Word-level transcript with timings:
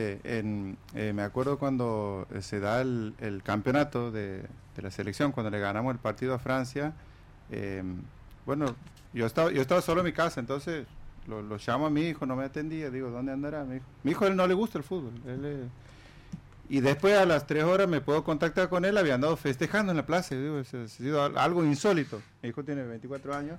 eh, 0.00 1.12
me 1.12 1.22
acuerdo 1.22 1.58
cuando 1.58 2.28
eh, 2.32 2.40
se 2.40 2.60
da 2.60 2.80
el, 2.82 3.42
campeonato 3.42 4.12
de, 4.12 4.44
la 4.76 4.92
selección, 4.92 5.32
cuando 5.32 5.50
le 5.50 5.58
ganamos 5.58 5.92
el 5.92 5.98
partido 5.98 6.34
a 6.34 6.38
Francia, 6.38 6.92
eh, 7.50 7.82
bueno, 8.46 8.76
yo 9.12 9.26
estaba, 9.26 9.82
solo 9.82 10.02
en 10.02 10.06
mi 10.06 10.12
casa, 10.12 10.38
entonces 10.38 10.86
lo, 11.26 11.42
llamo 11.66 11.86
a 11.86 11.90
mi 11.90 12.02
hijo, 12.02 12.26
no 12.26 12.36
me 12.36 12.44
atendía, 12.44 12.90
digo, 12.90 13.10
¿dónde 13.10 13.32
andará 13.32 13.64
mi 13.64 13.78
hijo? 13.78 13.86
Mi 14.04 14.12
hijo, 14.12 14.24
él 14.28 14.36
no 14.36 14.46
le 14.46 14.54
gusta 14.54 14.78
el 14.78 14.84
fútbol, 14.84 15.14
y 16.68 16.78
después 16.78 17.18
a 17.18 17.26
las 17.26 17.48
tres 17.48 17.64
horas 17.64 17.88
me 17.88 18.00
puedo 18.00 18.22
contactar 18.22 18.68
con 18.68 18.84
él, 18.84 18.96
había 18.98 19.16
andado 19.16 19.36
festejando 19.36 19.90
en 19.90 19.96
la 19.96 20.06
plaza, 20.06 20.36
digo, 20.36 20.60
es, 20.60 20.72
ha 20.74 20.86
sido 20.86 21.24
algo 21.24 21.64
insólito, 21.64 22.22
mi 22.40 22.50
hijo 22.50 22.62
tiene 22.62 22.84
24 22.84 23.34
años, 23.34 23.58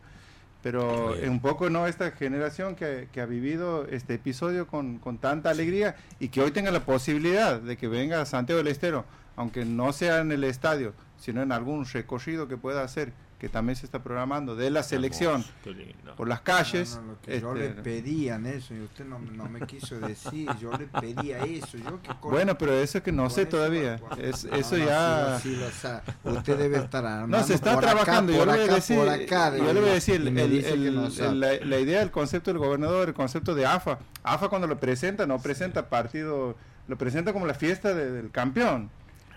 pero 0.61 1.15
un 1.27 1.39
poco 1.39 1.69
no 1.69 1.87
esta 1.87 2.11
generación 2.11 2.75
que, 2.75 3.07
que, 3.11 3.21
ha 3.21 3.25
vivido 3.25 3.87
este 3.87 4.15
episodio 4.15 4.67
con, 4.67 4.99
con, 4.99 5.17
tanta 5.17 5.49
alegría 5.49 5.95
y 6.19 6.29
que 6.29 6.41
hoy 6.41 6.51
tenga 6.51 6.71
la 6.71 6.81
posibilidad 6.81 7.61
de 7.61 7.77
que 7.77 7.87
venga 7.87 8.21
a 8.21 8.25
Santiago 8.25 8.57
del 8.57 8.67
Estero, 8.67 9.05
aunque 9.37 9.63
no 9.63 9.93
sea 9.93 10.19
en 10.19 10.31
el 10.31 10.43
estadio, 10.43 10.93
sino 11.17 11.41
en 11.41 11.51
algún 11.51 11.85
recorrido 11.85 12.47
que 12.47 12.57
pueda 12.57 12.83
hacer 12.83 13.13
que 13.39 13.47
también 13.47 13.77
se 13.77 13.85
está 13.85 14.03
programando 14.03 14.53
de 14.55 14.69
la 14.69 14.83
selección 14.83 15.45
por 16.17 16.27
las 16.27 16.41
calles. 16.41 16.95
No, 16.95 17.01
no, 17.01 17.07
lo 17.13 17.21
que 17.21 17.35
este, 17.35 17.41
yo 17.41 17.53
le 17.55 17.69
pedían 17.69 18.45
eso 18.45 18.73
y 18.73 18.81
usted 18.81 19.05
no, 19.05 19.17
no, 19.17 19.45
me 19.45 19.65
quiso 19.65 19.97
decir, 19.97 20.49
yo 20.59 20.71
le 20.77 20.87
pedía 20.87 21.39
eso. 21.45 21.77
Yo 21.77 22.01
que 22.01 22.09
bueno, 22.21 22.57
pero 22.57 22.73
eso 22.73 22.97
es 22.97 23.03
que 23.03 23.13
no 23.13 23.29
sé 23.29 23.45
todavía. 23.45 23.97
Es, 24.21 24.43
eso 24.43 24.77
ya. 24.77 25.39
Sí, 25.41 25.55
sí, 25.55 25.63
o 25.63 25.71
sea, 25.71 26.03
usted 26.25 26.57
debe 26.57 26.79
estar 26.79 27.27
No, 27.29 27.41
se 27.43 27.53
está 27.53 27.79
trabajando. 27.79 28.33
Acá, 28.33 28.39
yo, 28.39 28.45
le 28.45 28.59
voy 28.59 28.69
a 28.69 28.73
decir, 28.73 28.99
acá, 28.99 29.57
yo 29.57 29.73
le 29.73 29.79
voy 29.79 29.89
a 29.89 29.93
decir, 29.93 30.15
el, 30.15 30.37
el, 30.37 30.65
el, 30.65 31.39
la, 31.39 31.53
la, 31.63 31.79
idea 31.79 31.99
del 31.99 32.11
concepto 32.11 32.51
del 32.51 32.57
gobernador, 32.57 33.07
el 33.07 33.13
concepto 33.13 33.55
de 33.55 33.65
AFA. 33.65 33.99
AFA 34.23 34.49
cuando 34.49 34.67
lo 34.67 34.77
presenta, 34.81 35.25
no 35.25 35.39
presenta 35.39 35.87
partido, 35.87 36.57
lo 36.89 36.97
presenta 36.97 37.31
como 37.31 37.45
la 37.45 37.53
fiesta 37.53 37.93
de, 37.93 38.11
del 38.11 38.31
campeón. 38.31 38.89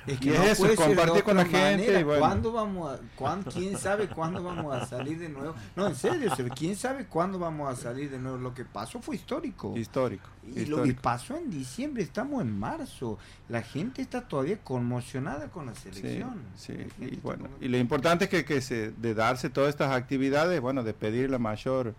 Es 0.06 0.18
que 0.18 0.28
y 0.28 0.32
no 0.32 0.42
eso, 0.42 0.74
compartir 0.74 1.22
con 1.22 1.36
la 1.36 1.44
gente. 1.44 2.00
Y 2.00 2.02
bueno. 2.02 2.20
¿Cuándo 2.20 2.52
vamos 2.52 2.92
a, 2.92 3.00
cuándo, 3.16 3.50
¿Quién 3.50 3.78
sabe 3.78 4.08
cuándo 4.08 4.42
vamos 4.42 4.74
a 4.74 4.86
salir 4.86 5.18
de 5.18 5.28
nuevo? 5.28 5.54
No, 5.76 5.86
en 5.86 5.94
serio, 5.94 6.30
¿quién 6.56 6.76
sabe 6.76 7.06
cuándo 7.06 7.38
vamos 7.38 7.72
a 7.72 7.80
salir 7.80 8.10
de 8.10 8.18
nuevo? 8.18 8.38
Lo 8.38 8.52
que 8.54 8.64
pasó 8.64 9.00
fue 9.00 9.16
histórico. 9.16 9.76
Histórico. 9.76 10.28
Y 10.44 10.60
histórico. 10.60 10.76
lo 10.78 10.82
que 10.82 10.94
pasó 10.94 11.36
en 11.36 11.50
diciembre, 11.50 12.02
estamos 12.02 12.42
en 12.42 12.58
marzo. 12.58 13.18
La 13.48 13.62
gente 13.62 14.02
está 14.02 14.26
todavía 14.26 14.58
conmocionada 14.58 15.48
con 15.48 15.66
la 15.66 15.74
selección. 15.74 16.42
Sí, 16.56 16.74
sí. 16.98 17.04
Y, 17.12 17.16
bueno, 17.16 17.48
y 17.60 17.68
lo 17.68 17.78
importante 17.78 18.24
es 18.24 18.30
que, 18.30 18.44
que 18.44 18.60
se, 18.60 18.90
de 18.90 19.14
darse 19.14 19.50
todas 19.50 19.70
estas 19.70 19.92
actividades, 19.92 20.60
bueno, 20.60 20.82
de 20.82 20.94
pedir 20.94 21.30
la 21.30 21.38
mayor 21.38 21.94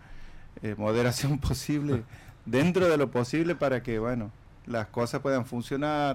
eh, 0.62 0.74
moderación 0.76 1.38
posible, 1.40 2.04
dentro 2.44 2.88
de 2.88 2.96
lo 2.98 3.10
posible, 3.10 3.54
para 3.54 3.82
que, 3.82 3.98
bueno, 3.98 4.30
las 4.66 4.88
cosas 4.88 5.20
puedan 5.20 5.46
funcionar 5.46 6.12